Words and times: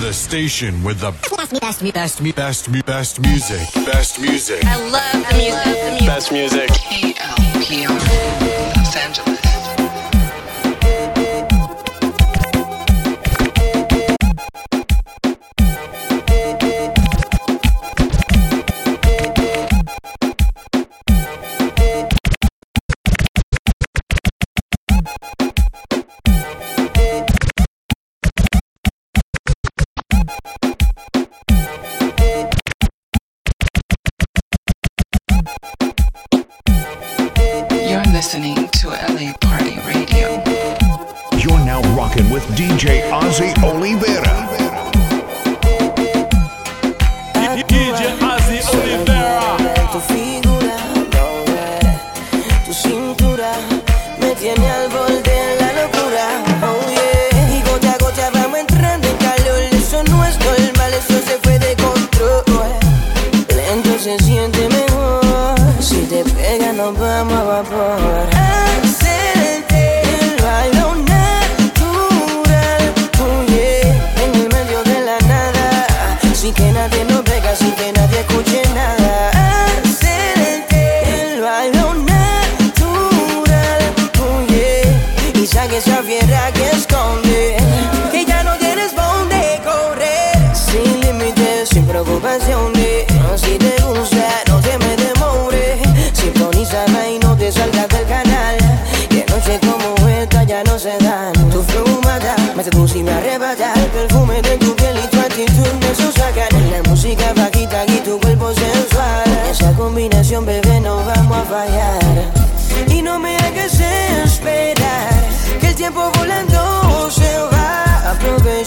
The 0.00 0.12
station 0.12 0.84
with 0.84 1.00
the 1.00 1.10
best, 1.10 1.82
me, 1.82 1.90
best, 1.90 1.92
me, 2.22 2.30
best, 2.30 2.70
me, 2.70 2.82
best, 2.82 2.82
best 2.82 3.20
music. 3.20 3.84
Best 3.84 4.20
music. 4.20 4.64
I 4.64 4.76
love 4.90 5.28
the 5.28 5.36
music. 5.36 6.06
Best 6.06 6.30
music. 6.30 6.68
KLPL 6.68 8.76
Los 8.76 8.96
Angeles. 8.96 9.47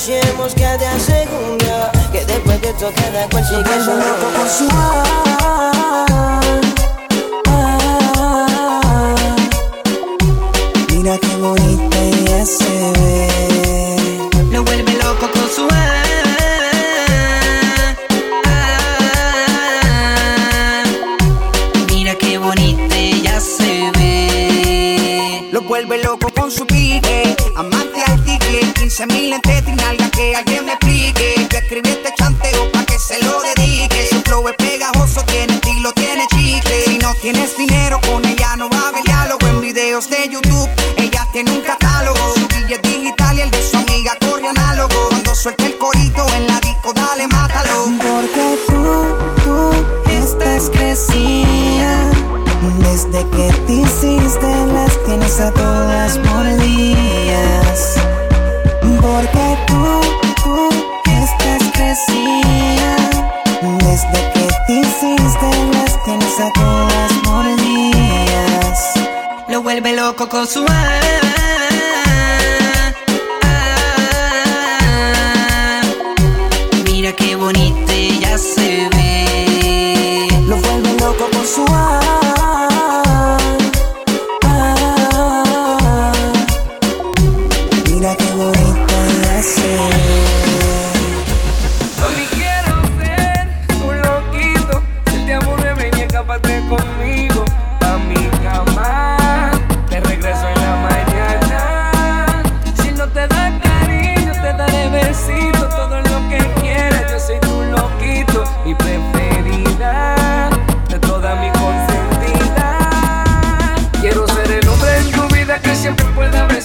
Aprovechemos 0.01 0.55
que 0.55 0.65
te 0.79 0.87
aseguro 0.87 1.91
que 2.11 2.25
después 2.25 2.59
de 2.59 2.69
esto 2.69 2.91
cada 2.95 3.29
cual 3.29 3.45
sigue 3.45 3.85
su 3.85 3.91
sua. 70.51 70.80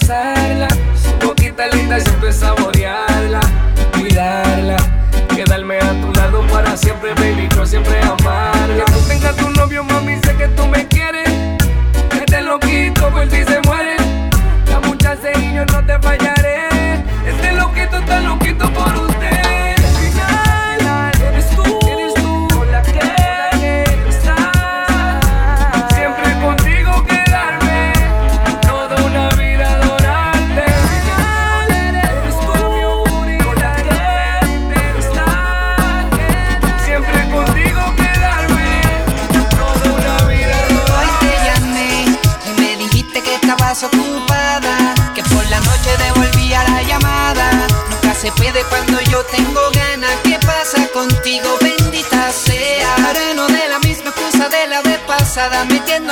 Side. 0.06 0.60
like 0.60 0.85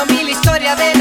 mil 0.07 0.29
historias 0.29 0.77
de 0.77 0.94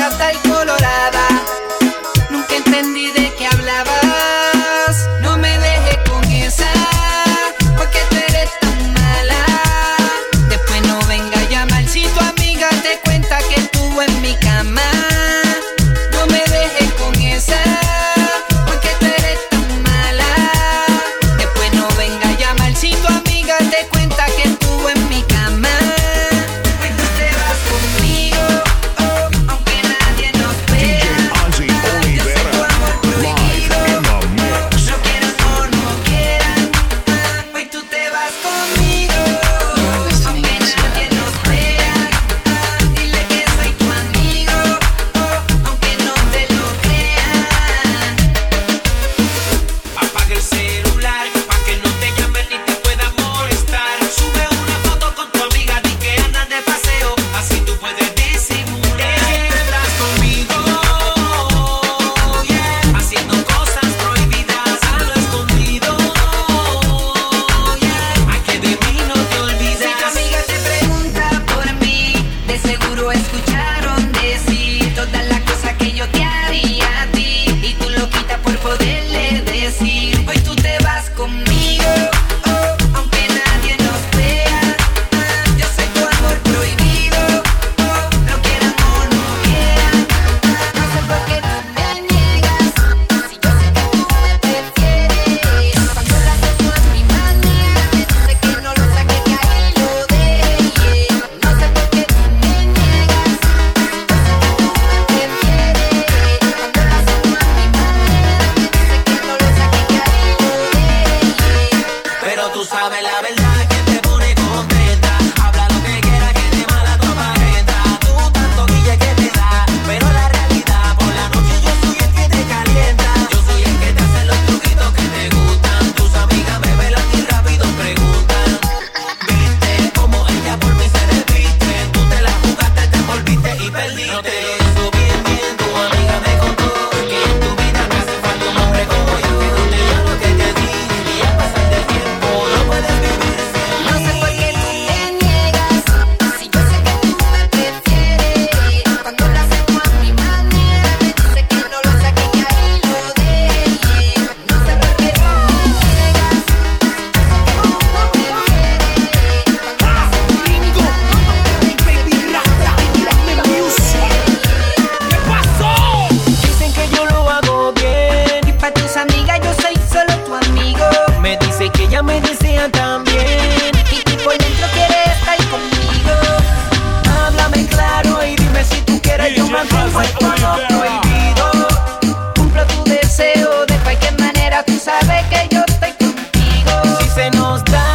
Tú 184.62 184.78
sabes 184.78 185.26
que 185.32 185.48
yo 185.50 185.64
estoy 185.68 185.92
contigo. 185.94 186.72
Si 187.00 187.10
se 187.10 187.32
nos 187.32 187.64
da. 187.66 187.88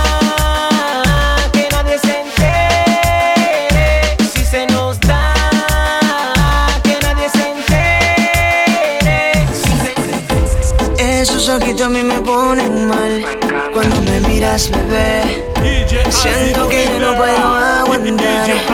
Que 1.53 1.69
nadie 1.71 1.99
se 2.01 2.21
entere 2.21 4.17
Si 4.33 4.45
se 4.45 4.67
nos 4.67 4.99
da 5.01 5.35
Que 6.83 6.99
nadie 7.01 7.31
se 7.31 7.49
entere. 7.53 9.47
Esos 11.21 11.49
ojitos 11.49 11.87
a 11.87 11.89
mí 11.91 12.03
me 12.03 12.21
ponen 12.21 12.89
mal 12.89 13.25
Cuando 13.73 14.03
me 14.03 14.21
miras 14.29 14.69
bebé 14.69 15.45
Siento 16.11 16.69
que 16.69 16.87
yo 16.87 16.99
no 16.99 17.17
puedo 17.17 17.55
aguantar 17.55 18.68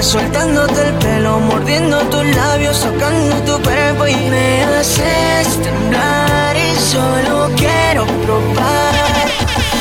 Soltándote 0.00 0.88
el 0.88 0.94
pelo, 0.94 1.40
mordiendo 1.40 1.98
tus 2.10 2.24
labios, 2.36 2.80
tocando 2.80 3.36
tu 3.44 3.62
cuerpo 3.62 4.06
y 4.06 4.14
me 4.14 4.62
haces 4.64 5.62
temblar 5.62 6.56
y 6.56 6.74
solo 6.78 7.50
quiero 7.56 8.06
probar 8.24 9.28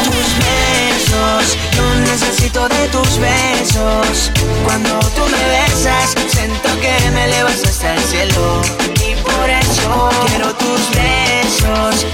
tus 0.03 0.27
besos. 0.45 1.57
Yo 1.75 1.95
necesito 2.12 2.67
de 2.67 2.88
tus 2.88 3.19
besos. 3.19 4.31
Cuando 4.63 5.00
tú 5.00 5.22
me 5.29 5.43
besas, 5.50 6.15
siento 6.29 6.69
que 6.81 7.12
me 7.12 7.25
elevas 7.25 7.63
hasta 7.63 7.93
el 7.93 8.03
cielo. 8.03 8.62
Y 8.95 9.15
por 9.22 9.50
eso 9.50 10.10
quiero 10.27 10.53
tus 10.55 10.89
besos. 10.91 11.44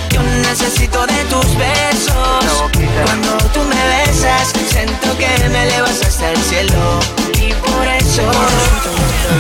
Yo 0.09 0.21
necesito 0.47 1.05
de 1.05 1.23
tus 1.25 1.57
besos. 1.57 2.71
Cuando 3.05 3.37
tú 3.53 3.59
me 3.63 4.05
besas, 4.05 4.53
siento 4.69 5.17
que 5.17 5.49
me 5.49 5.63
elevas 5.63 6.01
hasta 6.01 6.31
el 6.31 6.41
cielo. 6.43 6.99
Y 7.39 7.53
por 7.53 7.87
eso 7.87 8.31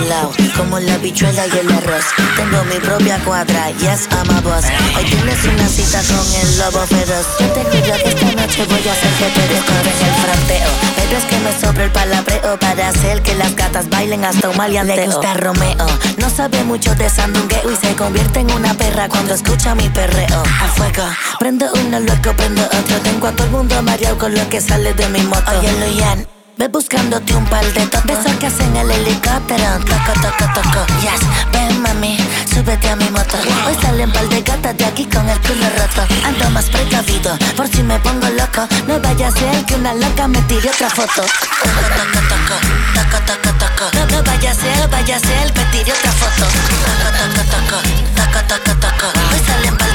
lado, 0.07 0.31
como 0.57 0.79
la 0.79 0.97
bichuela 0.97 1.45
y 1.47 1.57
el 1.59 1.71
arroz. 1.71 2.05
Tengo 2.35 2.63
mi 2.65 2.79
propia 2.79 3.17
cuadra, 3.23 3.71
yes, 3.79 4.07
I'm 4.11 4.29
a 4.29 4.41
boss. 4.41 4.65
Hoy 4.97 5.05
tienes 5.05 5.43
una 5.45 5.67
cita 5.67 6.01
con 6.03 6.25
el 6.41 6.57
lobo 6.57 6.85
feroz. 6.85 7.27
Yo 7.39 7.47
te 7.47 7.63
juro 7.63 7.93
que 8.03 8.09
esta 8.09 8.31
noche 8.41 8.65
voy 8.65 8.87
a 8.87 8.91
hacer 8.91 9.11
que 9.19 9.29
te 9.35 9.47
descubren 9.53 9.97
el 10.07 10.15
fronteo. 10.23 10.69
Pero 10.95 11.17
es 11.17 11.25
que 11.25 11.37
me 11.39 11.59
sobra 11.59 11.83
el 11.85 11.91
palabreo 11.91 12.59
para 12.59 12.89
hacer 12.89 13.21
que 13.21 13.35
las 13.35 13.55
gatas 13.55 13.89
bailen 13.89 14.25
hasta 14.25 14.49
un 14.49 14.57
maleanteo. 14.57 14.95
Le 14.95 15.05
gusta 15.07 15.33
Romeo, 15.33 15.87
no 16.17 16.29
sabe 16.29 16.63
mucho 16.63 16.93
de 16.95 17.09
sandungueo 17.09 17.71
y 17.71 17.75
se 17.75 17.95
convierte 17.95 18.39
en 18.39 18.51
una 18.51 18.73
perra 18.73 19.07
cuando 19.09 19.33
escucha 19.33 19.75
mi 19.75 19.89
perreo. 19.93 20.43
A 20.43 20.67
fuego, 20.69 21.03
prendo 21.39 21.65
uno 21.73 21.99
loco, 21.99 22.33
prendo 22.35 22.63
otro. 22.63 22.97
Tengo 23.03 23.27
a 23.27 23.31
todo 23.31 23.45
el 23.45 23.51
mundo 23.51 23.81
mareado 23.81 24.17
con 24.17 24.33
lo 24.33 24.47
que 24.49 24.61
sale 24.61 24.93
de 24.93 25.07
mi 25.09 25.21
moto. 25.21 25.51
Oye, 25.59 25.71
Luyan. 25.79 26.40
Ve 26.61 26.67
buscándote 26.67 27.35
un 27.35 27.43
par 27.45 27.65
de 27.65 27.87
toques. 27.87 28.05
Besos 28.05 28.37
que 28.37 28.45
hacen 28.45 28.75
el 28.75 28.91
helicóptero. 28.91 29.79
Toco, 29.79 30.13
toco, 30.21 30.45
toco. 30.53 30.85
Yes, 31.01 31.19
ven 31.51 31.81
mami 31.81 32.19
Súbete 32.53 32.87
a 32.87 32.95
mi 32.95 33.09
moto. 33.09 33.35
Hoy 33.65 33.75
salen 33.81 34.11
par 34.11 34.29
de 34.29 34.43
gatas 34.43 34.77
de 34.77 34.85
aquí 34.85 35.05
con 35.05 35.27
el 35.27 35.39
culo 35.39 35.65
roto. 35.79 36.05
Ando 36.23 36.51
más 36.51 36.69
precavido 36.69 37.35
Por 37.57 37.67
si 37.67 37.81
me 37.81 37.97
pongo 38.01 38.29
loco. 38.29 38.67
No 38.87 38.99
vaya 38.99 39.29
a 39.29 39.31
ser 39.31 39.65
que 39.65 39.73
una 39.73 39.95
loca 39.95 40.27
me 40.27 40.39
tire 40.43 40.69
otra 40.69 40.91
foto. 40.91 41.23
Toco, 41.23 41.81
toco, 41.97 42.19
toco. 42.29 42.55
Toco, 42.93 43.17
toco, 43.25 43.57
toco. 43.57 43.97
No, 43.97 44.05
no 44.17 44.23
vaya 44.23 44.51
a 44.51 44.53
ser, 44.53 44.87
vaya 44.87 45.15
a 45.15 45.19
ser 45.19 45.53
Me 45.55 45.65
tire 45.71 45.91
otra 45.91 46.11
foto. 46.11 46.45
Toco, 46.45 47.09
toco, 47.17 47.41
toco. 47.49 47.77
Toco, 48.21 48.39
toco, 48.47 48.79
toco. 48.79 49.07
Hoy 49.33 49.41
salen 49.47 49.77
par 49.77 49.90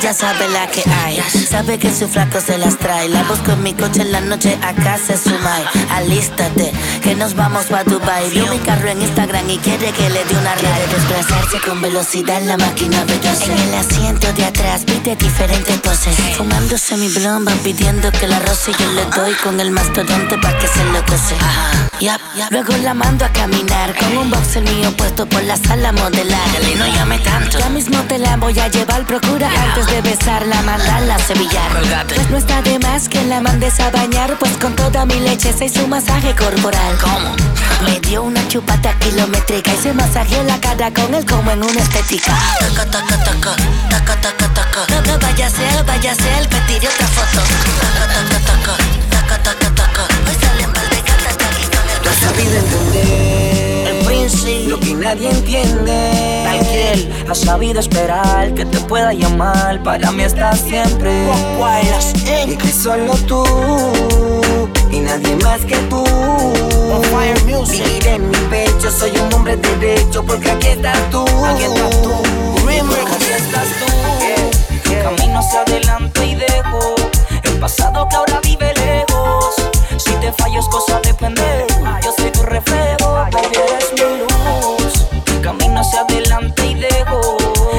Ella 0.00 0.14
sabe 0.14 0.48
la 0.50 0.68
que 0.68 0.84
hay. 0.88 1.20
Sabe 1.20 1.76
que 1.76 1.92
su 1.92 2.06
flaco 2.06 2.40
se 2.40 2.56
las 2.56 2.78
trae. 2.78 3.08
La 3.08 3.24
busco 3.24 3.50
en 3.50 3.64
mi 3.64 3.74
coche 3.74 4.02
en 4.02 4.12
la 4.12 4.20
noche 4.20 4.56
Acá 4.62 4.96
se 4.96 5.18
sumai 5.18 5.64
Alístate, 5.90 6.72
que 7.02 7.16
nos 7.16 7.34
vamos 7.34 7.66
pa' 7.66 7.82
Dubai. 7.82 8.30
Vio 8.30 8.46
mi 8.46 8.58
carro 8.58 8.88
en 8.90 9.02
Instagram 9.02 9.50
y 9.50 9.58
quiere 9.58 9.90
que 9.90 10.08
le 10.08 10.24
dé 10.24 10.36
una 10.36 10.54
ride 10.54 10.68
Quiere 10.68 10.94
desplazarse 10.94 11.60
con 11.66 11.82
velocidad 11.82 12.40
en 12.40 12.46
la 12.46 12.56
máquina 12.56 13.02
veloz 13.04 13.42
En 13.48 13.58
el 13.58 13.74
asiento 13.74 14.32
de 14.34 14.44
atrás 14.44 14.84
pide 14.84 15.16
diferentes 15.16 15.76
poses. 15.80 16.14
Fumándose 16.36 16.96
mi 16.96 17.08
blomba 17.08 17.52
pidiendo 17.64 18.12
que 18.12 18.28
la 18.28 18.38
roce 18.38 18.70
Yo 18.78 18.92
le 18.92 19.04
doy 19.06 19.32
con 19.42 19.58
el 19.58 19.72
mastodonte 19.72 20.38
pa' 20.38 20.56
que 20.58 20.68
se 20.68 20.84
lo 20.84 21.04
cose. 21.06 21.34
Yap, 21.98 22.20
yap. 22.36 22.52
Luego 22.52 22.76
la 22.76 22.94
mando 22.94 23.24
a 23.24 23.32
caminar 23.32 23.96
Con 23.96 24.16
un 24.16 24.30
boxer 24.30 24.62
mío 24.62 24.92
puesto 24.96 25.26
por 25.26 25.42
la 25.42 25.56
sala 25.56 25.90
modelar. 25.90 26.48
Y 26.70 26.76
no 26.76 26.86
llame 26.86 27.18
tanto. 27.18 27.58
Ya 27.58 27.68
mismo 27.68 28.00
te 28.02 28.18
la 28.18 28.36
voy 28.36 28.56
a 28.60 28.68
llevar 28.68 29.04
Antes 29.36 29.86
de 29.86 30.00
besarla 30.00 30.62
mandarla 30.62 31.16
a 31.16 31.18
sevillar 31.18 31.70
Pues 32.08 32.30
no 32.30 32.38
está 32.38 32.62
de 32.62 32.78
más 32.78 33.08
que 33.08 33.22
la 33.24 33.40
mandes 33.40 33.78
a 33.78 33.90
bañar 33.90 34.36
Pues 34.38 34.56
con 34.56 34.74
toda 34.74 35.04
mi 35.04 35.20
leche 35.20 35.52
se 35.52 35.66
hizo 35.66 35.84
un 35.84 35.90
masaje 35.90 36.34
corporal. 36.34 36.96
¿Cómo? 37.00 37.36
Me 37.84 38.00
dio 38.00 38.22
una 38.22 38.46
chupata 38.48 38.98
kilométrica 38.98 39.72
Y 39.74 39.76
se 39.76 39.92
masajeó 39.92 40.42
la 40.44 40.58
cara 40.60 40.92
con 40.92 41.14
él 41.14 41.24
como 41.26 41.50
en 41.50 41.62
una 41.62 41.80
estética. 41.80 42.32
Toco, 42.58 42.90
toco, 42.90 43.14
toco, 43.24 43.50
toco, 43.90 44.14
toco, 44.22 44.54
toco. 44.54 44.94
No, 44.94 45.12
no 45.12 45.18
vaya 45.18 45.46
a 45.46 45.50
ser, 45.50 45.84
vaya 45.84 46.12
a 46.12 46.14
ser, 46.14 46.48
me 46.50 46.60
tiré 46.62 46.88
otra 46.88 47.06
foto. 47.06 47.40
Toco, 47.40 48.42
toco, 48.46 48.72
toco, 48.72 49.07
lo 54.78 54.86
que 54.86 54.94
nadie 54.94 55.30
entiende. 55.30 56.42
Tranquil, 56.44 57.12
has 57.28 57.38
sabido 57.38 57.80
esperar 57.80 58.54
que 58.54 58.64
te 58.64 58.78
pueda 58.80 59.12
llamar. 59.12 59.82
Para 59.82 60.10
mí 60.12 60.22
estás 60.22 60.60
siempre. 60.60 61.10
Y 62.46 62.56
que 62.56 62.68
solo 62.68 63.14
tú 63.26 63.44
y 64.90 65.00
nadie 65.00 65.36
más 65.36 65.60
que 65.64 65.76
tú. 65.90 66.04
Vivir 67.70 68.06
en 68.06 68.30
mi 68.30 68.36
pecho, 68.50 68.90
soy 68.90 69.10
un 69.18 69.32
hombre 69.34 69.56
derecho 69.56 70.24
porque 70.24 70.50
aquí 70.50 70.68
estás 70.68 70.98
tú. 71.10 71.24
Aquí 71.44 71.64
estás 71.64 72.02
tú. 72.02 72.12
Aquí 72.68 73.32
estás 73.36 73.68
tú. 73.78 73.86
Camino 75.02 75.38
hacia 75.38 75.60
adelante 75.60 76.26
y 76.26 76.34
dejo 76.34 76.94
el 77.42 77.58
pasado 77.58 78.06
que 78.08 78.16
ahora 78.16 78.40
vive 78.42 78.72
lejos. 78.74 79.67
Si 79.98 80.12
te 80.20 80.32
fallo 80.32 80.60
es 80.60 80.68
cosa 80.68 81.00
de 81.00 81.12
pendejo. 81.12 81.84
Yo 82.04 82.12
soy 82.16 82.30
tu 82.30 82.42
reflejo, 82.42 83.14
baby, 83.32 83.48
eres 83.54 83.92
mi 83.94 84.18
luz. 84.18 85.06
Camino 85.42 85.80
hacia 85.80 86.00
adelante 86.02 86.66
y 86.66 86.74
dejo 86.74 87.36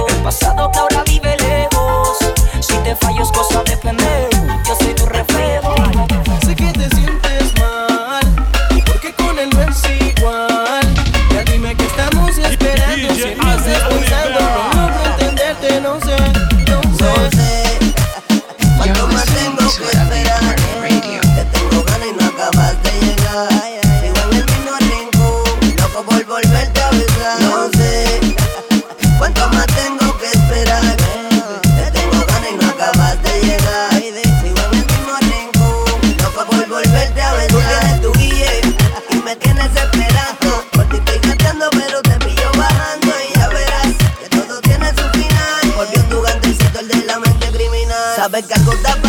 el 0.10 0.16
pasado 0.24 0.70
que 0.72 0.80
ahora 0.80 1.04
vive 1.06 1.38
lejos. 1.38 2.18
Si 2.60 2.76
te 2.80 2.96
fallo 2.98 3.24
es 3.24 3.32
cosa 3.32 3.64
de 3.64 3.78
pendejo. 3.78 4.30
Yo 4.68 4.76
soy 4.76 4.94
tu 4.96 5.06
reflejo. 5.06 5.79
Sabes 48.30 48.46
que 48.46 48.54
algo 48.54 49.09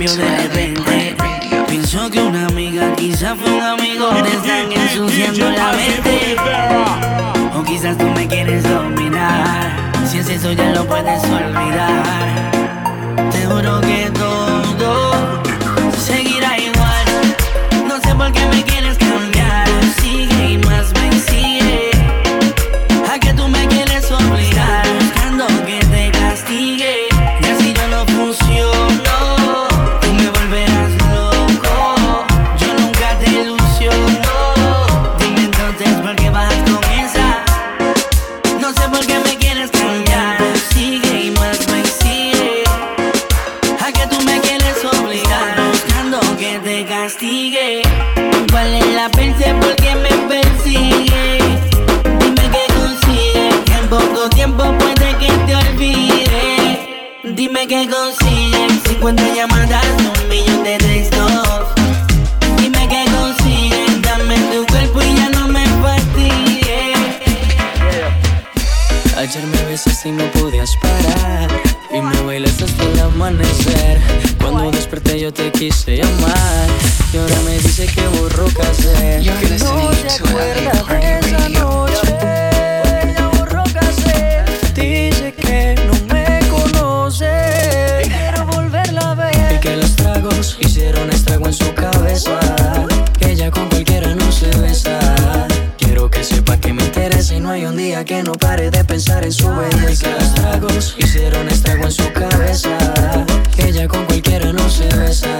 cambió 0.00 0.16
de 0.16 0.48
repente. 0.48 1.16
Pienso 1.68 2.10
que 2.10 2.20
una 2.22 2.46
amiga, 2.46 2.94
quizás 2.96 3.38
fue 3.38 3.52
un 3.52 3.60
amigo, 3.60 4.08
te 4.10 4.30
están 4.30 4.72
ensuciando 4.72 5.50
la 5.50 5.72
mente. 5.72 6.36
O 7.54 7.62
quizás 7.62 7.98
tú 7.98 8.06
me 8.06 8.26
quieres 8.26 8.62
dominar. 8.62 9.92
Si 10.06 10.18
es 10.18 10.28
eso, 10.30 10.52
ya 10.52 10.70
lo 10.70 10.86
puedes 10.86 11.22
olvidar. 11.24 12.50
Te 13.30 13.44
juro 13.44 13.80
que 13.82 14.10
todo. 14.12 14.29
dime 57.60 57.66
que 57.66 57.90
consigues 57.90 58.82
50 58.88 59.34
llamadas, 59.34 59.84
un 59.98 60.28
millón 60.28 60.64
de 60.64 60.78
textos. 60.78 61.66
Dime 62.56 62.88
que 62.88 63.04
consigues, 63.10 64.02
dame 64.02 64.36
tu 64.52 64.66
cuerpo 64.66 65.02
y 65.02 65.14
ya 65.16 65.28
no 65.30 65.48
me 65.48 65.66
fastidies. 65.82 66.98
Ayer 69.16 69.46
me 69.46 69.64
besas 69.64 70.06
y 70.06 70.12
no 70.12 70.24
podías 70.32 70.74
parar. 70.76 71.50
Y 71.92 72.00
me 72.00 72.22
bailas 72.22 72.62
hasta 72.62 72.82
el 72.82 72.98
amanecer. 73.00 74.00
Cuando 74.40 74.70
desperté 74.70 75.20
yo 75.20 75.32
te 75.32 75.50
quise 75.52 75.96
llamar. 75.98 76.68
Y 77.12 77.18
ahora 77.18 77.40
me 77.44 77.58
dice 77.58 77.86
que 77.86 78.06
borró 78.18 78.46
casé. 78.54 79.20
Que 79.22 79.58
no 79.58 79.92
se 79.92 80.08
acuerda 80.08 80.84
de 80.88 81.18
esa 81.18 81.48
noche. 81.48 81.89
que 98.04 98.22
no 98.22 98.32
pare 98.32 98.70
de 98.70 98.84
pensar 98.84 99.24
en 99.24 99.32
su 99.32 99.48
belleza. 99.48 99.92
Y 99.92 99.96
que 99.96 100.10
los 100.12 100.34
tragos 100.34 100.96
hicieron 100.98 101.48
estrago 101.48 101.84
en 101.84 101.92
su 101.92 102.12
cabeza. 102.12 102.70
Que 103.54 103.68
ella 103.68 103.88
con 103.88 104.04
cualquiera 104.06 104.52
no 104.52 104.68
se 104.70 104.86
besa. 104.96 105.39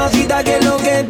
Mamacita 0.00 0.42
qué 0.42 0.56
es 0.56 0.64
lo 0.64 0.76
que 0.78 1.09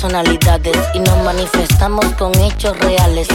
personalidades 0.00 0.78
y 0.94 0.98
nos 1.00 1.22
manifestamos 1.24 2.06
con 2.16 2.34
hechos 2.40 2.78
reales. 2.78 3.28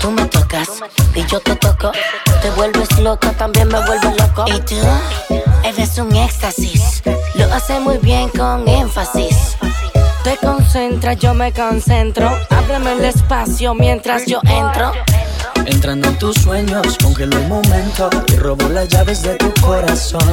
Tú 0.00 0.10
me 0.10 0.24
tocas 0.24 0.66
y 1.14 1.22
yo 1.26 1.38
te 1.40 1.54
toco. 1.56 1.92
Te 2.40 2.48
vuelves 2.52 2.98
loca, 3.00 3.30
también 3.32 3.68
me 3.68 3.78
vuelves 3.84 4.16
loco. 4.18 4.46
Y 4.46 4.58
tú 4.60 4.76
eres 5.64 5.98
un 5.98 6.16
éxtasis. 6.16 7.02
Lo 7.34 7.52
hace 7.52 7.78
muy 7.80 7.98
bien 7.98 8.30
con 8.30 8.66
énfasis. 8.66 9.58
Te 10.24 10.38
concentras, 10.38 11.18
yo 11.18 11.34
me 11.34 11.52
concentro. 11.52 12.34
Ábreme 12.48 12.92
el 12.92 13.04
espacio 13.04 13.74
mientras 13.74 14.24
yo 14.24 14.40
entro. 14.44 14.92
Entrando 15.68 16.08
en 16.08 16.18
tus 16.18 16.34
sueños, 16.36 16.96
congelo 17.02 17.36
el 17.36 17.46
momento 17.46 18.08
y 18.28 18.36
robo 18.36 18.66
las 18.70 18.88
llaves 18.88 19.22
de 19.22 19.34
tu 19.34 19.52
corazón. 19.60 20.26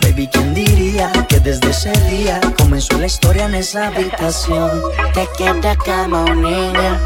Baby, 0.00 0.28
¿quién 0.28 0.54
diría 0.54 1.10
que 1.28 1.40
desde 1.40 1.70
ese 1.70 1.90
día 2.08 2.40
comenzó 2.56 2.96
la 2.96 3.06
historia 3.06 3.46
en 3.46 3.56
esa 3.56 3.88
habitación? 3.88 4.70
Te 5.12 5.28
quiero 5.36 5.60
como 5.84 6.22
un 6.22 6.40
niño. 6.40 7.00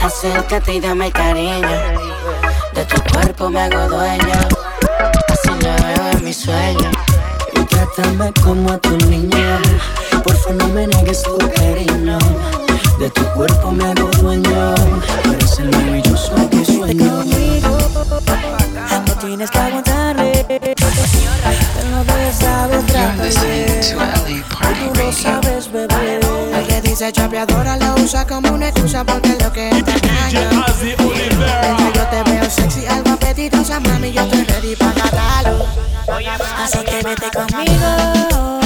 Acércate 0.00 0.74
y 0.74 0.80
dame 0.80 1.10
cariño. 1.10 1.78
De 2.72 2.84
tu 2.84 3.02
cuerpo 3.12 3.50
me 3.50 3.62
hago 3.62 3.88
dueño. 3.96 4.38
Así 5.28 5.48
lo 5.48 5.74
veo 5.74 6.10
en 6.12 6.24
mis 6.24 6.36
sueños. 6.36 6.94
Y 7.52 7.64
trátame 7.64 8.32
como 8.44 8.70
a 8.70 8.78
tu 8.78 8.96
niña. 9.08 9.60
Porfa, 10.22 10.52
no 10.52 10.68
me 10.68 10.86
niegues 10.86 11.24
tu 11.24 11.36
cariño. 11.36 12.16
De 13.00 13.10
tu 13.10 13.24
cuerpo 13.32 13.72
me 13.72 13.86
hago 13.86 14.08
dueño. 14.22 14.74
Eres 15.24 15.58
el 15.58 15.76
mío 15.76 15.96
y 15.96 16.02
yo 16.02 16.16
soy 16.16 16.36
sueño. 16.36 16.57
Tienes 19.28 19.50
que 19.50 19.58
aguantarle. 19.58 20.46
Él 20.48 20.74
no 21.90 22.02
LA 22.02 22.32
Party 24.48 24.88
Tú 24.88 25.02
lo 25.02 25.12
sabes, 25.12 25.70
bebé. 25.70 26.20
El 26.54 26.66
que 26.66 26.80
dice 26.80 27.12
chapeadora 27.12 27.76
lo 27.76 27.96
usa 27.96 28.26
como 28.26 28.50
una 28.52 28.68
excusa 28.68 29.04
porque 29.04 29.32
es 29.32 29.42
lo 29.42 29.52
que 29.52 29.68
te 29.68 29.92
engaña. 30.06 30.48
Mientras 30.50 31.94
yo 31.94 32.06
te 32.06 32.22
veo 32.30 32.50
sexy, 32.50 32.86
algo 32.86 33.10
apetitosa, 33.10 33.80
mami, 33.80 34.12
yo 34.12 34.22
estoy 34.22 34.44
ready 34.44 34.76
para 34.76 34.94
catarlo. 34.94 35.66
Así 36.58 36.78
que 36.78 37.02
vete 37.02 37.30
conmigo. 37.30 38.60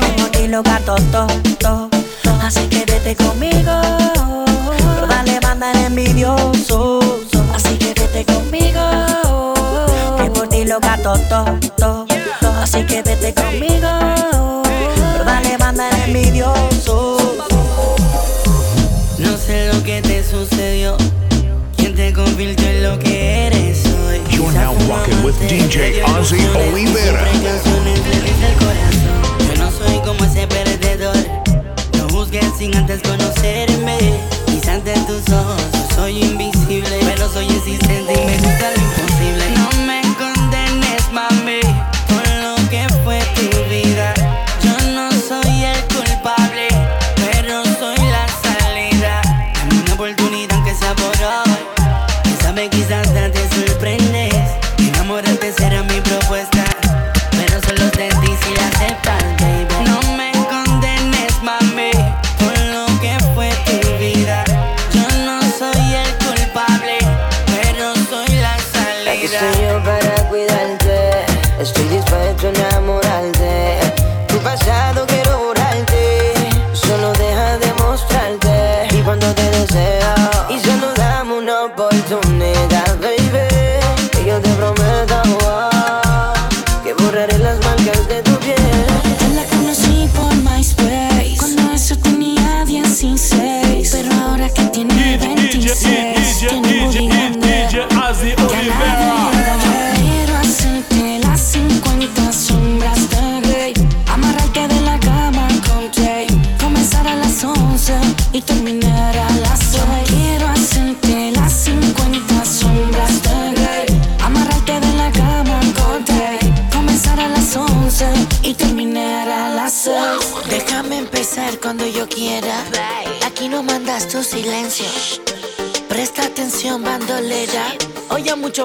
Tengo 0.00 0.28
ti 0.32 0.48
loca, 0.48 0.80
to, 0.84 0.96
to, 0.96 1.26
to. 1.60 1.90
Así 2.42 2.68
que 2.68 2.84
vete 2.84 3.16
conmigo. 3.16 3.80
Pero 4.94 5.06
dale 5.06 5.40
banda 5.40 5.70
al 5.70 5.78
envidioso. 5.86 7.00
Así 7.54 7.78
que 7.78 7.94
vete 7.94 8.24
conmigo. 8.26 9.33
Ti 10.64 10.70
loca, 10.70 10.96
to, 10.96 11.12
to, 11.28 11.44
to. 11.76 12.06
Así 12.62 12.82
que 12.84 13.02
vete 13.02 13.34
conmigo. 13.34 14.62
Pero 14.64 15.24
dale 15.24 15.58
banda 15.58 15.90
al 15.90 16.08
envidioso. 16.08 17.18
No 19.18 19.36
sé 19.36 19.70
lo 19.70 19.82
que 19.82 20.00
te 20.00 20.24
sucedió. 20.24 20.96
¿Quién 21.76 21.94
te 21.94 22.14
convirtió 22.14 22.66
en 22.66 22.82
lo 22.82 22.98
que 22.98 23.46
eres 23.46 23.84
hoy? 23.84 24.22
You're 24.30 24.52
now 24.54 24.72
rocking 24.88 25.22
with 25.22 25.34
DJ 25.48 26.02
Ozzy 26.02 26.40
Olivera. 26.56 27.26
Yo 29.46 29.62
no 29.62 29.70
soy 29.70 29.98
como 29.98 30.24
ese 30.24 30.46
perdedor. 30.46 31.16
No 31.98 32.08
juzgues 32.08 32.46
sin 32.56 32.74
antes 32.74 33.02
conocerme. 33.02 33.98
Quizás 34.46 34.76
ante 34.76 34.94
tus 35.00 35.30
ojos 35.30 35.60
soy 35.94 36.22
invisible, 36.22 37.00
pero 37.04 37.28
soy 37.28 37.48
existente 37.48 38.14
y 38.14 38.26
me 38.26 38.38
gusta 38.38 38.70
lo 38.70 38.82
imposible. 38.82 39.13
Sabe, 52.54 52.68
quizás 52.70 53.12
te 53.12 53.48
sorprendes. 53.56 54.13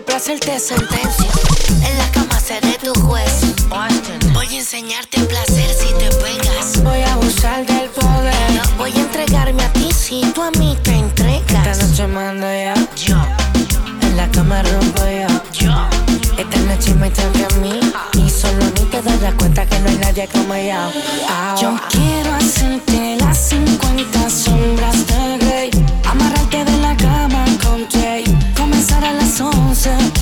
Hoy 0.09 0.15
a 0.15 0.17
mucho 0.17 0.25
placer 0.25 0.39
te 0.39 0.59
sentencio. 0.59 1.25
En 1.85 1.97
la 1.97 2.11
cama 2.11 2.39
seré 2.39 2.77
tu 2.83 2.93
juez. 3.01 3.41
Voy 4.33 4.47
a 4.47 4.57
enseñarte 4.57 5.19
placer 5.21 5.69
si 5.69 5.93
te 5.99 6.09
pegas. 6.15 6.83
Voy 6.83 7.01
a 7.01 7.13
abusar 7.13 7.63
del 7.65 7.89
poder. 7.89 8.33
Voy 8.77 8.91
a 8.91 9.01
entregarme 9.01 9.63
a 9.63 9.71
ti 9.73 9.91
si 9.91 10.21
tú 10.33 10.41
a 10.41 10.49
mí 10.51 10.75
te 10.83 10.95
entregas. 10.95 11.77
Esta 11.77 11.85
noche 11.85 12.07
mando 12.07 12.47
ya. 12.47 12.73
Yo, 12.95 13.17
En 14.01 14.17
la 14.17 14.27
cama 14.31 14.63
rompo 14.63 15.03
yo. 15.03 15.27
yo. 15.53 15.87
Esta 16.37 16.59
noche 16.61 16.95
me 16.95 17.11
toca 17.11 17.45
a 17.53 17.59
mí. 17.59 17.79
Y 18.13 18.29
solo 18.31 18.63
a 18.65 18.69
mí 18.79 18.87
te 18.89 19.01
darás 19.03 19.35
cuenta 19.35 19.65
que 19.67 19.79
no 19.79 19.89
hay 19.89 19.97
nadie 19.97 20.27
como 20.29 20.55
yo. 20.55 21.61
Yo 21.61 21.79
quiero 21.91 22.33
hacerte 22.33 23.17
las 23.19 23.37
50 23.49 24.18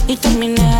y 0.08 0.16
terminar 0.16 0.77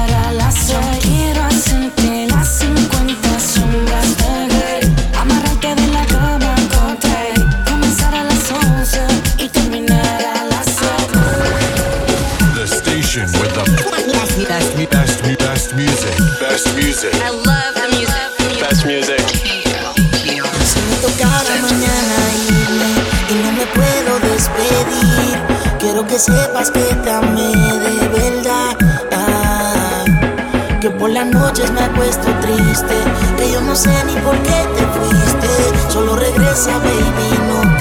noches 31.58 31.72
me 31.72 31.82
acuesto 31.82 32.28
triste, 32.42 32.96
que 33.38 33.52
yo 33.52 33.62
no 33.62 33.76
sé 33.76 33.90
ni 34.06 34.16
por 34.18 34.38
qué 34.44 34.68
te 34.76 34.86
fuiste. 35.00 35.92
Solo 35.92 36.16
regresa, 36.16 36.78
baby, 36.80 37.30
no 37.48 37.77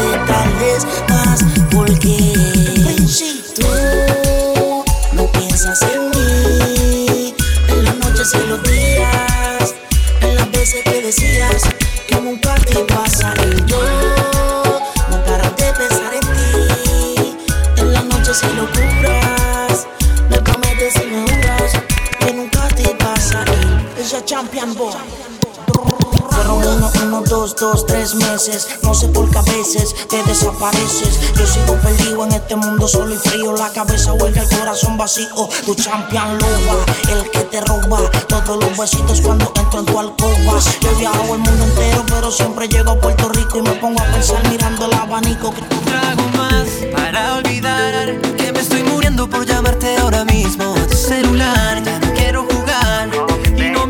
uno, 27.46 27.54
dos, 27.60 27.86
tres 27.86 28.14
meses. 28.14 28.68
No 28.82 28.94
sé 28.94 29.08
por 29.08 29.30
qué 29.30 29.38
a 29.38 29.42
veces 29.42 29.94
te 30.08 30.22
desapareces. 30.24 31.34
Yo 31.36 31.46
sigo 31.46 31.74
perdido 31.80 32.24
en 32.24 32.32
este 32.32 32.56
mundo 32.56 32.88
solo 32.88 33.14
y 33.14 33.18
frío. 33.18 33.52
La 33.52 33.70
cabeza 33.70 34.12
huelga, 34.14 34.42
el 34.42 34.48
corazón 34.48 34.96
vacío. 34.96 35.48
Tu 35.64 35.74
champion 35.74 36.38
loba, 36.38 36.84
el 37.10 37.30
que 37.30 37.40
te 37.40 37.60
roba. 37.60 38.10
Todos 38.28 38.62
los 38.62 38.76
besitos 38.76 39.20
cuando 39.20 39.52
entro 39.54 39.80
en 39.80 39.86
tu 39.86 39.98
alcoba. 39.98 40.60
Yo 40.80 40.90
he 40.90 40.94
viajado 40.96 41.34
el 41.34 41.40
mundo 41.40 41.64
entero, 41.64 42.04
pero 42.08 42.30
siempre 42.30 42.68
llego 42.68 42.92
a 42.92 43.00
Puerto 43.00 43.28
Rico 43.28 43.58
y 43.58 43.62
me 43.62 43.72
pongo 43.72 44.00
a 44.00 44.06
pensar 44.06 44.48
mirando 44.50 44.86
el 44.86 44.94
abanico. 44.94 45.54
trago 45.84 46.28
más 46.36 46.66
para 46.92 47.36
olvidar 47.36 48.20
que 48.36 48.52
me 48.52 48.60
estoy 48.60 48.82
muriendo 48.82 49.28
por 49.28 49.46
llamarte 49.46 49.96
ahora 49.98 50.24
mismo 50.24 50.74
tu 50.88 50.96
celular. 50.96 51.82
Ya 51.84 52.05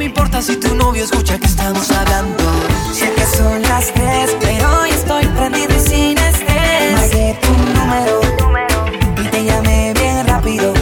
importa 0.07 0.40
si 0.40 0.57
tu 0.57 0.75
novio 0.75 1.05
escucha 1.05 1.37
que 1.37 1.47
estamos 1.47 1.90
hablando. 1.90 2.45
Sé 2.92 3.12
que 3.12 3.27
son 3.37 3.61
las 3.62 3.92
tres, 3.92 4.37
pero 4.40 4.81
hoy 4.81 4.90
estoy 4.90 5.27
prendido 5.27 5.75
y 5.77 5.81
sin 5.81 6.19
estrés. 6.19 6.92
Marqué 6.92 7.38
tu 7.42 7.53
número 7.53 8.21
y 9.25 9.29
te 9.29 9.45
llamé 9.45 9.92
bien 9.95 10.27
rápido. 10.27 10.73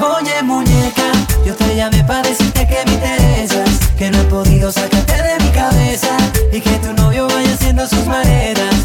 Oye 0.00 0.42
muñeca, 0.42 1.08
yo 1.44 1.54
te 1.54 1.76
llamé 1.76 2.02
para 2.04 2.22
decirte 2.22 2.66
que 2.66 2.84
me 2.86 2.94
interesas, 2.94 3.70
que 3.96 4.10
no 4.10 4.18
he 4.18 4.24
podido 4.24 4.72
sacarte 4.72 5.22
de 5.22 5.44
mi 5.44 5.50
cabeza 5.50 6.16
y 6.52 6.60
que 6.60 6.78
tu 6.78 6.92
novio 6.94 7.28
vaya 7.28 7.54
haciendo 7.54 7.86
sus 7.86 8.06
maletas. 8.06 8.75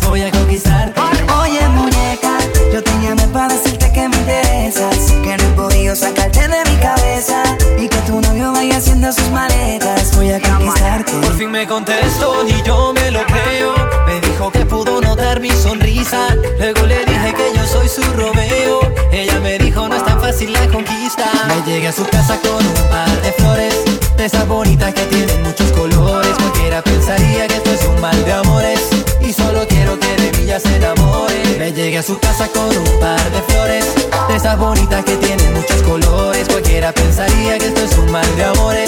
Sus 9.11 9.29
maletas. 9.29 10.15
Voy 10.15 10.31
a 10.31 10.39
conquistarte. 10.39 11.11
Por 11.11 11.37
fin 11.37 11.51
me 11.51 11.67
contestó 11.67 12.47
y 12.47 12.61
yo 12.63 12.93
me 12.93 13.11
lo 13.11 13.25
creo. 13.25 13.73
Me 14.05 14.21
dijo 14.21 14.51
que 14.51 14.65
pudo 14.65 15.01
notar 15.01 15.39
mi 15.39 15.49
sonrisa. 15.51 16.35
Luego 16.57 16.85
le 16.85 17.05
dije 17.05 17.33
que 17.33 17.57
yo 17.57 17.65
soy 17.67 17.87
su 17.87 18.01
Romeo. 18.13 18.79
Ella 19.11 19.39
me 19.41 19.57
dijo 19.57 19.87
no 19.87 19.95
es 19.95 20.05
tan 20.05 20.19
fácil 20.21 20.53
la 20.53 20.67
conquista. 20.67 21.29
Me 21.47 21.71
llegué 21.71 21.87
a 21.87 21.91
su 21.91 22.05
casa 22.05 22.39
con 22.41 22.65
un 22.65 22.89
par 22.89 23.21
de 23.21 23.31
flores. 23.33 23.75
De 24.17 24.25
esas 24.25 24.47
bonitas 24.47 24.93
que 24.93 25.03
tienen 25.03 25.43
muchos 25.43 25.71
colores. 25.71 26.31
Cualquiera 26.37 26.81
pensaría 26.81 27.47
que 27.47 27.55
esto 27.55 27.71
es 27.71 27.83
un 27.85 27.99
mal 27.99 28.25
de 28.25 28.33
amores. 28.33 28.79
Y 29.21 29.33
solo 29.33 29.67
quiero 29.67 29.99
que 29.99 30.15
de 30.15 30.37
mí 30.37 30.45
ya 30.45 30.59
se 30.59 30.75
enamore. 30.75 31.57
Me 31.57 31.71
llegué 31.71 31.97
a 31.97 32.03
su 32.03 32.17
casa 32.19 32.47
con 32.49 32.65
un 32.65 32.99
par 32.99 33.31
de 33.31 33.41
flores. 33.41 33.85
De 34.27 34.35
esas 34.35 34.57
bonitas 34.57 35.03
que 35.03 35.15
tienen 35.17 35.53
muchos 35.53 35.81
colores. 35.83 36.47
Cualquiera 36.47 36.91
pensaría 36.91 37.57
que 37.57 37.67
esto 37.67 37.81
es 37.81 37.97
un 37.97 38.11
mal 38.11 38.35
de 38.35 38.43
amores. 38.43 38.80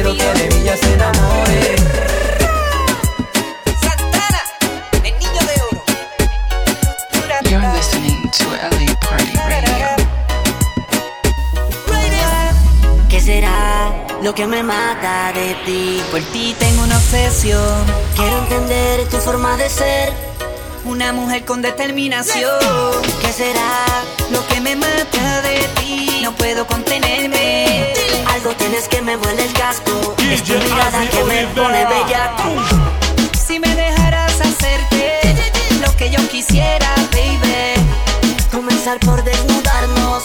Quiero 0.00 0.14
que 0.14 0.22
de 0.22 0.54
mí 0.54 0.62
ya 0.62 0.76
se 0.76 0.92
enamore. 0.94 1.76
Santana, 3.82 4.42
el 5.02 5.18
niño 5.18 5.40
de 5.48 5.54
oro. 5.72 5.82
You're 7.50 7.72
listening 7.74 8.30
to 8.30 8.44
LA 8.46 8.94
Party 9.00 9.34
Radio. 9.34 9.88
¿Qué 13.08 13.20
será 13.20 13.92
lo 14.22 14.32
que 14.36 14.46
me 14.46 14.62
mata 14.62 15.32
de 15.32 15.56
ti? 15.66 16.00
Por 16.12 16.22
ti 16.30 16.54
tengo 16.60 16.84
una 16.84 16.96
obsesión. 16.96 17.84
Quiero 18.14 18.38
entender 18.38 19.08
tu 19.08 19.16
forma 19.16 19.56
de 19.56 19.68
ser. 19.68 20.12
Una 20.84 21.12
mujer 21.12 21.44
con 21.44 21.60
determinación. 21.60 22.60
¿Qué 23.20 23.32
será 23.32 24.04
Lo 24.30 24.46
que 24.46 24.60
me 24.60 24.76
mata 24.76 25.42
de 25.42 25.58
ti. 25.80 26.07
No 26.28 26.34
puedo 26.34 26.66
contenerme. 26.66 27.94
Algo 28.34 28.50
tienes 28.50 28.86
que 28.86 29.00
me 29.00 29.16
vuelve 29.16 29.46
el 29.46 29.52
casco. 29.54 30.14
Es 30.30 30.42
tu 30.42 30.52
mirada 30.52 31.08
que 31.08 31.24
me 31.24 31.46
pone 31.46 31.86
bellaco. 31.86 32.50
Si 33.46 33.58
me 33.58 33.74
dejaras 33.74 34.38
hacerte 34.38 35.34
lo 35.80 35.96
que 35.96 36.10
yo 36.10 36.18
quisiera, 36.28 36.94
baby. 37.12 37.82
Comenzar 38.52 39.00
por 39.00 39.24
desnudarnos 39.24 40.24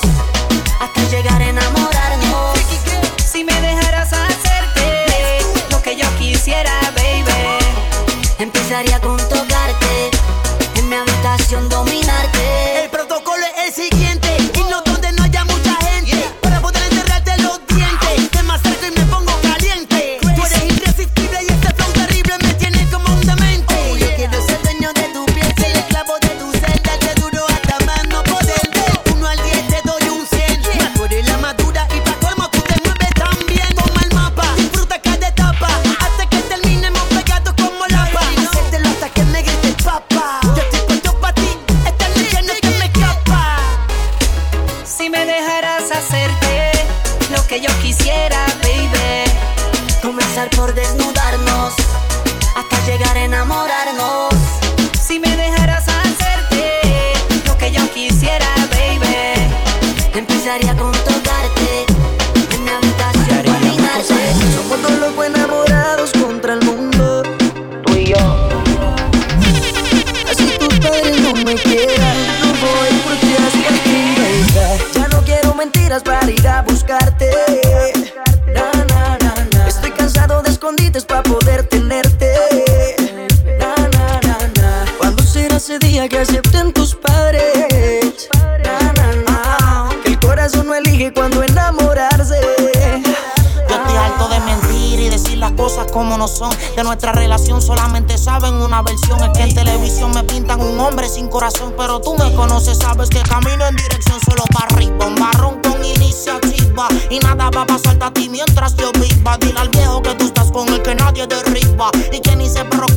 me 100.13 100.23
pintan 100.23 100.61
un 100.61 100.79
hombre 100.79 101.09
sin 101.09 101.27
corazón, 101.27 101.73
pero 101.75 101.99
tú 101.99 102.15
me 102.15 102.33
conoces, 102.35 102.77
sabes 102.77 103.09
que 103.09 103.21
camino 103.23 103.65
en 103.65 103.75
dirección 103.75 104.19
solo 104.19 104.43
para 104.53 104.67
arriba. 104.67 105.07
Un 105.07 105.15
barrón 105.15 105.59
con 105.61 105.83
iniciativa 105.83 106.87
y 107.09 107.19
nada 107.19 107.49
va 107.49 107.63
a 107.63 107.65
pasar 107.65 107.97
a 108.01 108.11
ti 108.13 108.29
mientras 108.29 108.75
yo 108.75 108.91
viva. 108.93 109.37
Dile 109.37 109.59
al 109.59 109.69
viejo 109.69 110.01
que 110.01 110.13
tú 110.15 110.25
estás 110.25 110.51
con 110.51 110.67
el 110.69 110.81
que 110.81 110.93
nadie 110.95 111.25
derriba 111.25 111.89
y 112.11 112.19
que 112.19 112.35
ni 112.35 112.47
se 112.47 112.63
perro 112.65 112.87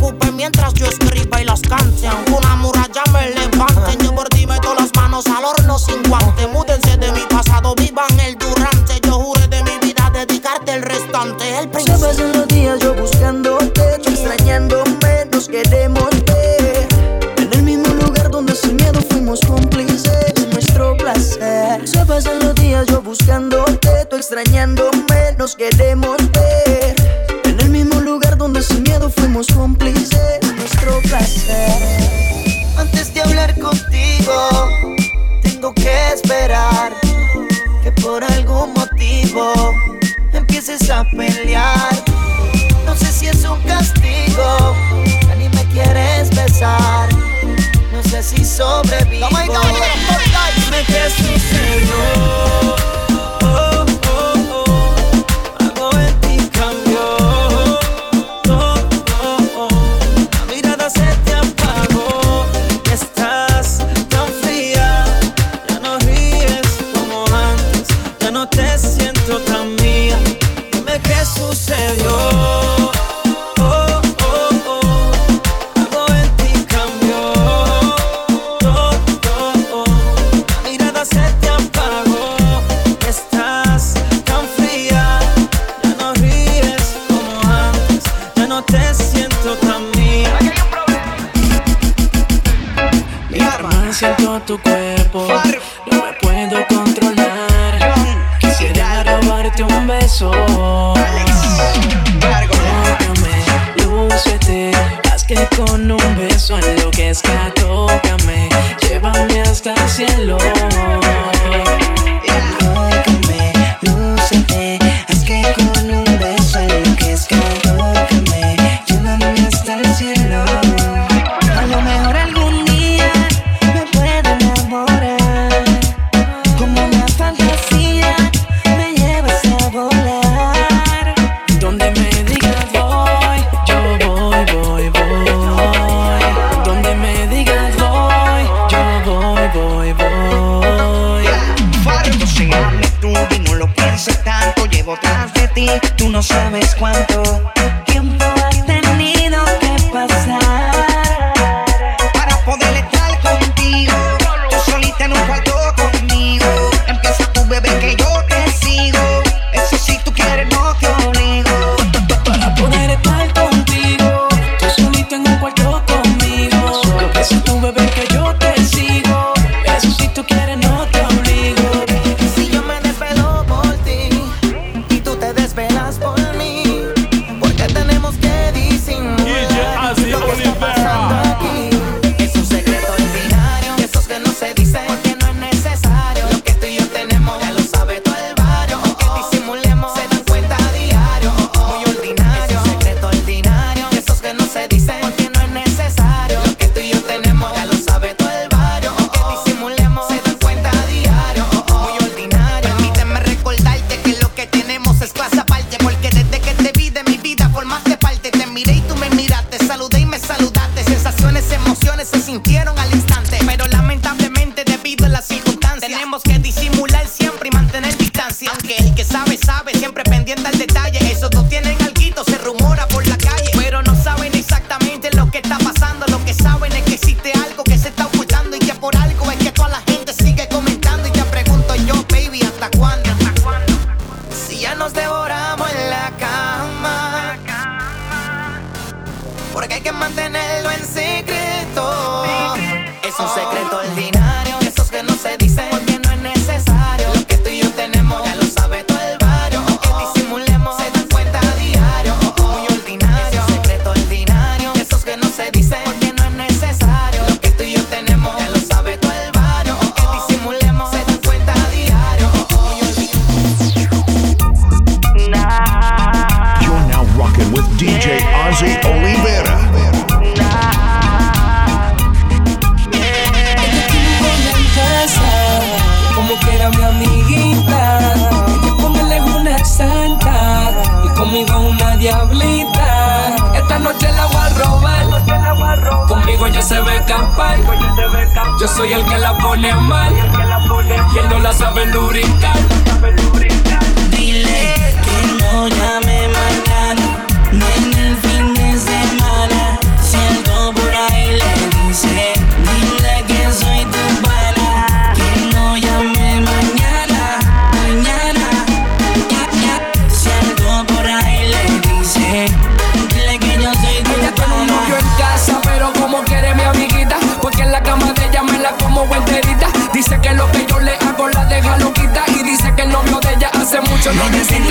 nos 25.47 25.55
queremos 25.55 26.17
ver. 26.33 26.97
En 27.45 27.61
el 27.61 27.71
mismo 27.71 28.01
lugar 28.01 28.37
donde 28.37 28.61
sin 28.63 28.83
miedo 28.83 29.09
fuimos 29.09 29.47
cómplices 29.47 30.41
nuestro 30.57 31.01
placer. 31.03 31.79
Antes 32.77 33.15
de 33.15 33.21
hablar 33.21 33.57
contigo, 33.57 34.35
tengo 35.43 35.73
que 35.73 36.09
esperar 36.13 36.93
que 37.85 37.93
por 37.93 38.25
algún 38.25 38.73
motivo 38.75 39.73
empieces 40.33 40.91
a 40.91 41.05
pelear. 41.11 41.95
No 42.85 42.97
sé 42.97 43.13
si 43.13 43.29
es 43.29 43.45
un 43.45 43.61
castigo, 43.63 44.75
ya 45.29 45.35
ni 45.37 45.49
me 45.51 45.65
quieres 45.67 46.29
besar. 46.31 47.09
No 47.93 48.03
sé 48.11 48.21
si 48.21 48.45
sobrevivo. 48.45 49.29
Dime 49.29 50.85
qué 50.89 51.09
sucedió. 51.17 53.06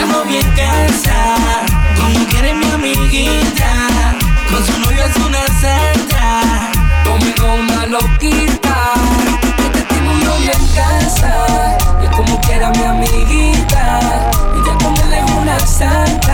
Estamos 0.05 0.27
bien 0.27 0.45
cansadas, 0.55 1.71
como 1.99 2.27
quiere 2.27 2.53
mi 2.53 2.65
amiguita. 2.65 3.89
Con 4.51 4.63
su 4.63 4.79
novio 4.81 5.03
es 5.03 5.15
una 5.17 5.43
santa, 5.59 6.71
conmigo 7.03 7.55
una 7.55 7.87
loquita. 7.87 8.93
Este 9.65 9.81
tiene 9.81 10.09
un 10.09 10.23
novio 10.23 10.51
en 10.51 10.67
casa, 10.75 11.77
y 12.03 12.05
es 12.05 12.11
como 12.11 12.39
quiera 12.41 12.69
mi 12.69 12.83
amiguita. 12.83 13.99
Y 14.55 14.67
ya 14.67 14.73
con 14.77 14.95
él 14.95 15.13
es 15.13 15.31
una 15.31 15.59
santa. 15.65 16.24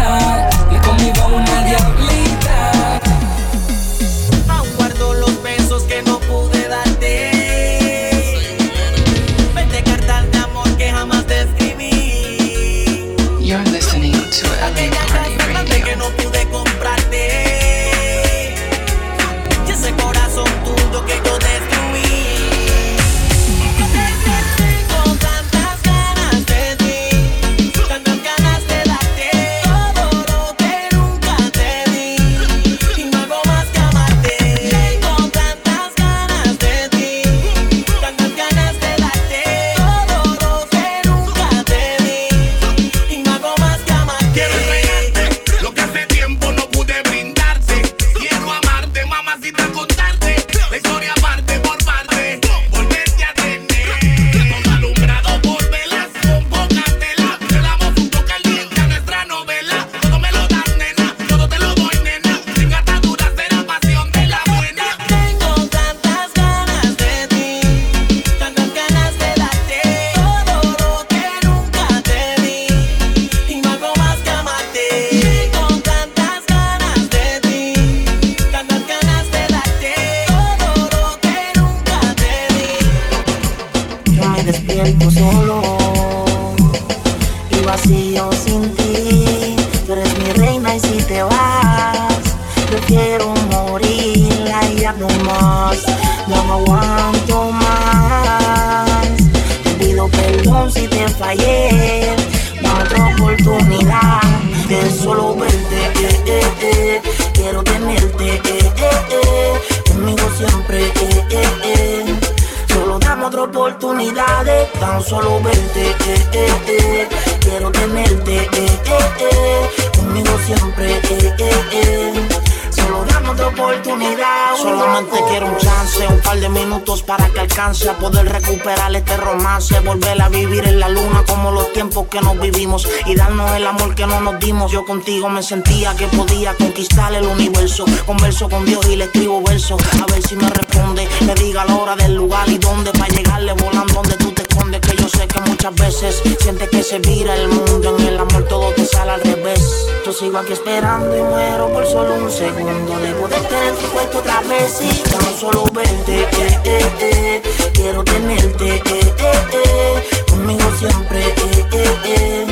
ansia 127.82 127.98
poder 127.98 128.30
recuperar 128.30 128.96
este 128.96 129.18
romance, 129.18 129.80
volver 129.80 130.22
a 130.22 130.30
vivir 130.30 130.66
en 130.66 130.80
la 130.80 130.90
luna 130.90 131.24
como 131.28 131.52
los 131.52 131.72
tiempos 131.74 132.08
que 132.08 132.22
nos 132.22 132.40
vivimos 132.40 132.88
y 133.06 133.16
darnos 133.16 133.52
el 133.56 133.66
amor 133.66 133.96
que 133.96 134.06
no 134.06 134.22
nos 134.22 134.40
dimos. 134.40 134.72
Yo 134.72 134.86
contigo 134.86 135.30
me 135.30 135.42
sentía 135.42 135.96
que 135.96 136.06
podía 136.08 136.54
conquistar 136.56 137.14
el 137.14 137.26
universo. 137.26 137.86
Converso 138.06 138.50
con 138.50 138.66
Dios 138.66 138.86
y 138.88 138.96
le 138.98 139.06
escribo 139.06 139.42
versos, 139.42 139.82
a 140.02 140.12
ver 140.12 140.22
si 140.22 140.36
me 140.36 140.50
responde. 140.50 141.08
Me 141.26 141.34
diga 141.36 141.66
la 141.66 141.76
hora 141.76 141.96
del 141.96 142.16
lugar 142.16 142.48
y 142.50 142.58
dónde 142.58 142.92
para 142.92 143.08
llegarle 143.08 143.54
volando 143.54 143.94
donde 143.94 144.16
tú 144.18 144.32
te 144.32 144.44
escondes. 144.44 144.82
Que 144.82 144.96
yo 144.98 145.10
sé 145.10 145.28
que 145.28 145.42
muchas 145.42 145.74
veces 145.76 146.22
sientes 146.40 146.70
que 146.70 146.84
se 146.84 147.00
vira 147.00 147.36
el 147.36 147.48
mundo 147.48 147.98
en 147.98 148.08
el 148.08 148.20
amor 148.20 148.44
todo 148.48 148.72
te 148.74 148.86
sale 148.86 149.12
al 149.12 149.22
revés. 149.22 149.88
Yo 150.06 150.12
sigo 150.12 150.38
aquí 150.38 150.54
esperando 150.54 151.18
y 151.18 151.22
muero 151.22 151.70
por 151.70 151.86
solo 151.86 152.16
un 152.16 152.32
segundo 152.32 153.00
Debo 153.00 153.28
de 153.28 153.38
poder 153.38 153.48
tener 153.48 153.76
tu 154.12 154.18
otra 154.18 154.42
vez 154.42 154.80
y 154.82 155.10
tan 155.10 155.40
solo 155.40 155.64
verte. 155.74 156.22
Eh, 156.22 156.60
eh, 156.66 156.92
eh 157.00 157.71
quiero 157.82 158.04
tenerte, 158.04 158.76
eh, 158.76 158.82
eh, 158.86 159.32
eh, 159.54 160.10
conmigo 160.30 160.72
siempre, 160.78 161.20
eh, 161.20 161.66
eh, 161.74 161.96
eh. 162.06 162.46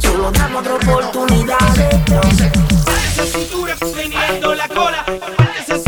solo 0.00 0.30
dame 0.32 0.56
otra 0.56 0.74
oportunidad. 0.74 1.58
Esa. 2.28 2.50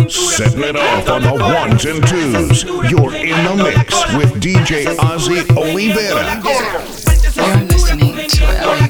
Setting 0.08 0.64
it 0.64 0.76
off 0.76 1.08
on 1.08 1.22
the 1.22 1.32
ones 1.32 1.84
and 1.84 2.06
twos. 2.06 2.64
You're 2.90 3.14
in 3.14 3.44
the 3.44 3.54
mix 3.64 4.14
with 4.14 4.32
DJ 4.40 4.84
Ozzy 4.96 5.42
Olivera. 5.56 6.40
You're 7.34 7.64
listening 7.66 8.28
to 8.28 8.44
LA 8.44 8.88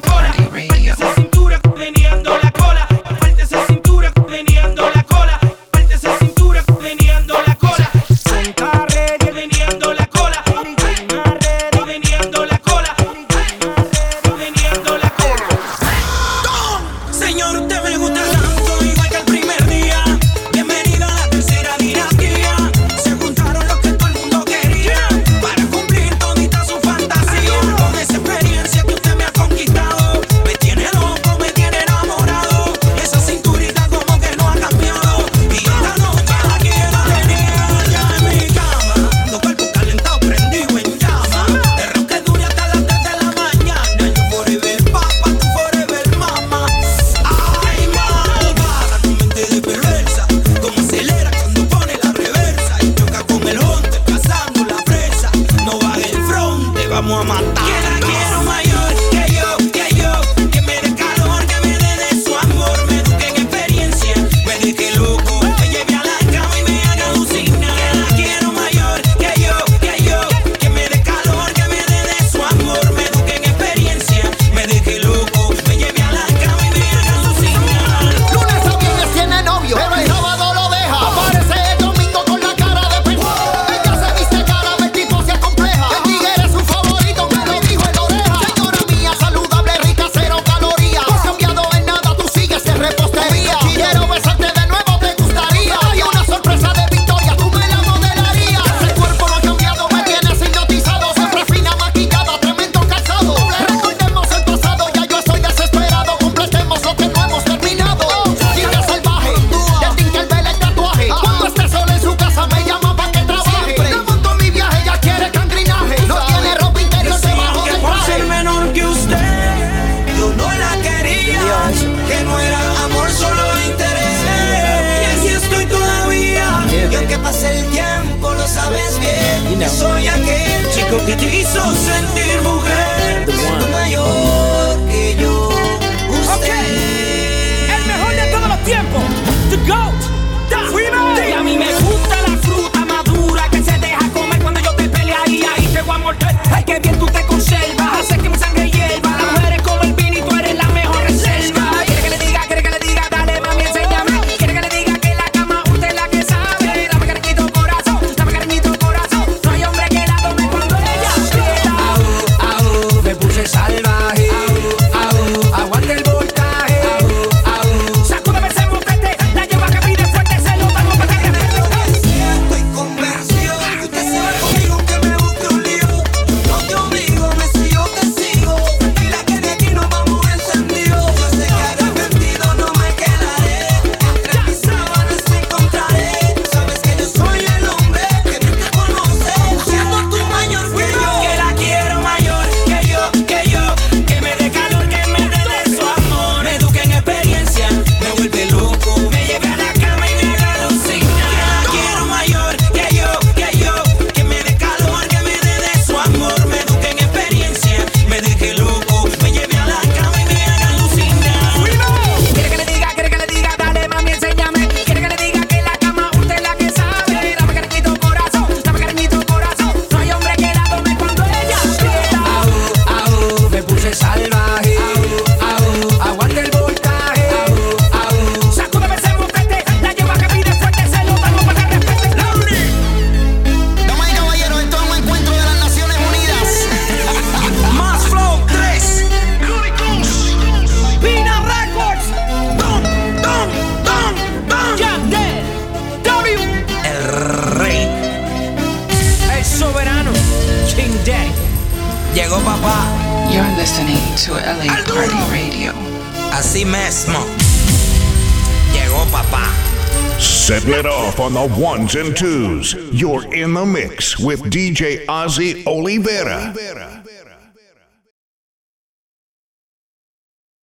You're 262.73 263.33
in 263.33 263.53
the 263.53 263.65
mix 263.65 264.19
with 264.19 264.41
DJ 264.41 265.05
Ozzy 265.05 265.65
Oliveira. 265.65 266.53